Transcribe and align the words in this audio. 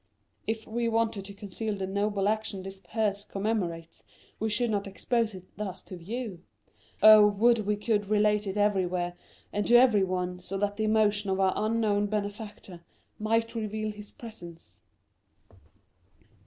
If 0.47 0.65
we 0.65 0.89
wanted 0.89 1.25
to 1.25 1.33
conceal 1.35 1.75
the 1.75 1.85
noble 1.85 2.27
action 2.27 2.63
this 2.63 2.79
purse 2.83 3.23
commemorates, 3.23 4.03
we 4.39 4.49
should 4.49 4.71
not 4.71 4.87
expose 4.87 5.35
it 5.35 5.43
thus 5.55 5.83
to 5.83 5.95
view. 5.97 6.41
Oh, 7.03 7.27
would 7.27 7.59
we 7.59 7.75
could 7.75 8.07
relate 8.07 8.47
it 8.47 8.57
everywhere, 8.57 9.13
and 9.53 9.63
to 9.67 9.75
everyone, 9.75 10.39
so 10.39 10.57
that 10.57 10.75
the 10.75 10.85
emotion 10.85 11.29
of 11.29 11.39
our 11.39 11.53
unknown 11.55 12.07
benefactor 12.07 12.83
might 13.19 13.53
reveal 13.53 13.91
his 13.91 14.09
presence." 14.11 14.81